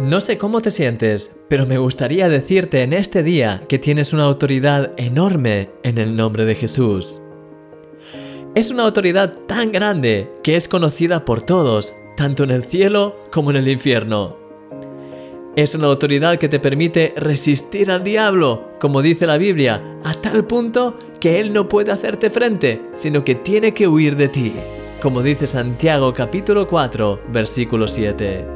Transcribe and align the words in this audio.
No 0.00 0.20
sé 0.20 0.36
cómo 0.36 0.60
te 0.60 0.70
sientes, 0.70 1.34
pero 1.48 1.64
me 1.64 1.78
gustaría 1.78 2.28
decirte 2.28 2.82
en 2.82 2.92
este 2.92 3.22
día 3.22 3.62
que 3.66 3.78
tienes 3.78 4.12
una 4.12 4.24
autoridad 4.24 4.92
enorme 4.98 5.70
en 5.84 5.96
el 5.96 6.14
nombre 6.14 6.44
de 6.44 6.54
Jesús. 6.54 7.22
Es 8.54 8.68
una 8.68 8.82
autoridad 8.82 9.32
tan 9.46 9.72
grande 9.72 10.30
que 10.42 10.56
es 10.56 10.68
conocida 10.68 11.24
por 11.24 11.40
todos, 11.40 11.94
tanto 12.14 12.44
en 12.44 12.50
el 12.50 12.64
cielo 12.64 13.16
como 13.32 13.50
en 13.50 13.56
el 13.56 13.68
infierno. 13.68 14.36
Es 15.56 15.74
una 15.74 15.86
autoridad 15.86 16.36
que 16.36 16.50
te 16.50 16.60
permite 16.60 17.14
resistir 17.16 17.90
al 17.90 18.04
diablo, 18.04 18.72
como 18.78 19.00
dice 19.00 19.26
la 19.26 19.38
Biblia, 19.38 19.82
a 20.04 20.12
tal 20.12 20.46
punto 20.46 20.98
que 21.20 21.40
él 21.40 21.54
no 21.54 21.70
puede 21.70 21.90
hacerte 21.90 22.28
frente, 22.28 22.82
sino 22.94 23.24
que 23.24 23.34
tiene 23.34 23.72
que 23.72 23.88
huir 23.88 24.16
de 24.16 24.28
ti, 24.28 24.52
como 25.00 25.22
dice 25.22 25.46
Santiago 25.46 26.12
capítulo 26.12 26.68
4, 26.68 27.20
versículo 27.32 27.88
7. 27.88 28.55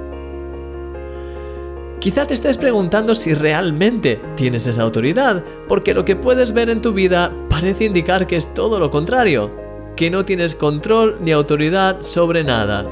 Quizá 2.00 2.26
te 2.26 2.32
estés 2.32 2.56
preguntando 2.56 3.14
si 3.14 3.34
realmente 3.34 4.18
tienes 4.34 4.66
esa 4.66 4.82
autoridad, 4.82 5.44
porque 5.68 5.92
lo 5.92 6.06
que 6.06 6.16
puedes 6.16 6.54
ver 6.54 6.70
en 6.70 6.80
tu 6.80 6.94
vida 6.94 7.30
parece 7.50 7.84
indicar 7.84 8.26
que 8.26 8.36
es 8.36 8.54
todo 8.54 8.78
lo 8.78 8.90
contrario, 8.90 9.50
que 9.96 10.10
no 10.10 10.24
tienes 10.24 10.54
control 10.54 11.18
ni 11.20 11.30
autoridad 11.30 12.00
sobre 12.00 12.42
nada. 12.42 12.86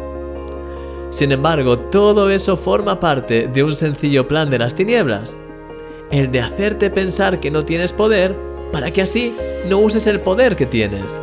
Sin 1.11 1.33
embargo, 1.33 1.79
todo 1.79 2.29
eso 2.29 2.59
forma 2.59 3.01
parte 3.01 3.49
de 3.49 3.63
un 3.63 3.75
sencillo 3.75 4.29
plan 4.29 4.51
de 4.51 4.59
las 4.59 4.75
tinieblas, 4.75 5.39
el 6.11 6.31
de 6.31 6.41
hacerte 6.41 6.91
pensar 6.91 7.41
que 7.41 7.51
no 7.51 7.65
tienes 7.65 7.95
poder 7.95 8.37
para 8.73 8.91
que 8.91 9.01
así 9.01 9.35
no 9.71 9.79
uses 9.79 10.07
el 10.07 10.21
poder 10.21 10.55
que 10.55 10.67
tienes. 10.67 11.19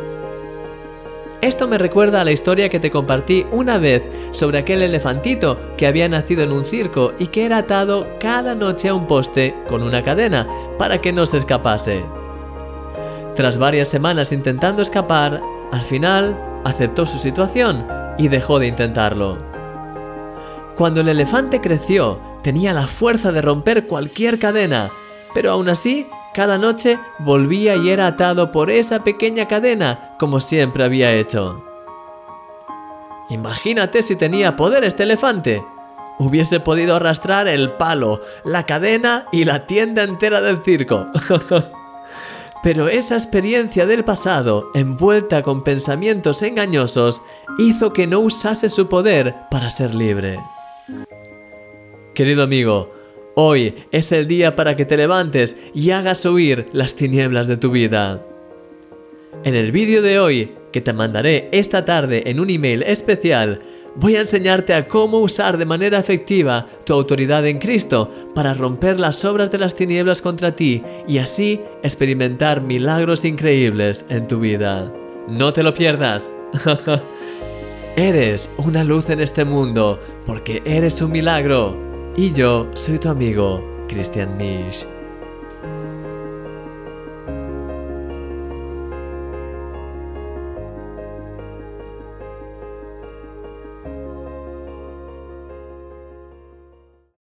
Esto 1.46 1.68
me 1.68 1.78
recuerda 1.78 2.20
a 2.20 2.24
la 2.24 2.32
historia 2.32 2.68
que 2.68 2.80
te 2.80 2.90
compartí 2.90 3.46
una 3.52 3.78
vez 3.78 4.02
sobre 4.32 4.58
aquel 4.58 4.82
elefantito 4.82 5.56
que 5.76 5.86
había 5.86 6.08
nacido 6.08 6.42
en 6.42 6.50
un 6.50 6.64
circo 6.64 7.12
y 7.20 7.28
que 7.28 7.46
era 7.46 7.58
atado 7.58 8.08
cada 8.18 8.56
noche 8.56 8.88
a 8.88 8.94
un 8.94 9.06
poste 9.06 9.54
con 9.68 9.84
una 9.84 10.02
cadena 10.02 10.48
para 10.76 11.00
que 11.00 11.12
no 11.12 11.24
se 11.24 11.38
escapase. 11.38 12.02
Tras 13.36 13.58
varias 13.58 13.88
semanas 13.88 14.32
intentando 14.32 14.82
escapar, 14.82 15.40
al 15.70 15.82
final 15.82 16.36
aceptó 16.64 17.06
su 17.06 17.20
situación 17.20 17.86
y 18.18 18.26
dejó 18.26 18.58
de 18.58 18.66
intentarlo. 18.66 19.38
Cuando 20.74 21.00
el 21.00 21.08
elefante 21.08 21.60
creció, 21.60 22.18
tenía 22.42 22.72
la 22.72 22.88
fuerza 22.88 23.30
de 23.30 23.40
romper 23.40 23.86
cualquier 23.86 24.40
cadena, 24.40 24.90
pero 25.32 25.52
aún 25.52 25.68
así 25.68 26.08
cada 26.36 26.58
noche 26.58 26.98
volvía 27.18 27.76
y 27.76 27.88
era 27.88 28.08
atado 28.08 28.52
por 28.52 28.70
esa 28.70 29.02
pequeña 29.02 29.48
cadena, 29.48 30.10
como 30.18 30.40
siempre 30.40 30.84
había 30.84 31.14
hecho. 31.14 31.64
Imagínate 33.30 34.02
si 34.02 34.16
tenía 34.16 34.54
poder 34.54 34.84
este 34.84 35.04
elefante. 35.04 35.62
Hubiese 36.18 36.60
podido 36.60 36.96
arrastrar 36.96 37.48
el 37.48 37.70
palo, 37.70 38.20
la 38.44 38.66
cadena 38.66 39.24
y 39.32 39.44
la 39.46 39.64
tienda 39.64 40.02
entera 40.02 40.42
del 40.42 40.58
circo. 40.58 41.06
Pero 42.62 42.88
esa 42.88 43.14
experiencia 43.14 43.86
del 43.86 44.04
pasado, 44.04 44.70
envuelta 44.74 45.42
con 45.42 45.64
pensamientos 45.64 46.42
engañosos, 46.42 47.22
hizo 47.58 47.94
que 47.94 48.06
no 48.06 48.20
usase 48.20 48.68
su 48.68 48.90
poder 48.90 49.34
para 49.50 49.70
ser 49.70 49.94
libre. 49.94 50.38
Querido 52.14 52.42
amigo, 52.42 52.90
Hoy 53.38 53.74
es 53.90 54.12
el 54.12 54.26
día 54.26 54.56
para 54.56 54.76
que 54.76 54.86
te 54.86 54.96
levantes 54.96 55.58
y 55.74 55.90
hagas 55.90 56.24
huir 56.24 56.68
las 56.72 56.96
tinieblas 56.96 57.46
de 57.46 57.58
tu 57.58 57.70
vida. 57.70 58.24
En 59.44 59.54
el 59.54 59.72
vídeo 59.72 60.00
de 60.00 60.18
hoy, 60.18 60.54
que 60.72 60.80
te 60.80 60.94
mandaré 60.94 61.50
esta 61.52 61.84
tarde 61.84 62.30
en 62.30 62.40
un 62.40 62.48
email 62.48 62.82
especial, 62.84 63.60
voy 63.94 64.16
a 64.16 64.20
enseñarte 64.20 64.72
a 64.72 64.86
cómo 64.86 65.18
usar 65.18 65.58
de 65.58 65.66
manera 65.66 65.98
efectiva 65.98 66.66
tu 66.86 66.94
autoridad 66.94 67.44
en 67.44 67.58
Cristo 67.58 68.10
para 68.34 68.54
romper 68.54 68.98
las 68.98 69.22
obras 69.26 69.50
de 69.50 69.58
las 69.58 69.74
tinieblas 69.74 70.22
contra 70.22 70.56
ti 70.56 70.82
y 71.06 71.18
así 71.18 71.60
experimentar 71.82 72.62
milagros 72.62 73.26
increíbles 73.26 74.06
en 74.08 74.26
tu 74.28 74.40
vida. 74.40 74.90
No 75.28 75.52
te 75.52 75.62
lo 75.62 75.74
pierdas. 75.74 76.30
eres 77.96 78.50
una 78.56 78.82
luz 78.82 79.10
en 79.10 79.20
este 79.20 79.44
mundo 79.44 80.00
porque 80.24 80.62
eres 80.64 81.02
un 81.02 81.12
milagro 81.12 81.85
y 82.18 82.32
yo 82.32 82.66
soy 82.72 82.98
tu 82.98 83.10
amigo, 83.10 83.62
Christian 83.88 84.38
Misch. 84.38 84.86